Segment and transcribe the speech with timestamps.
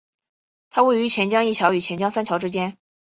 [0.71, 2.75] 它位于钱江一桥与钱江三桥之间。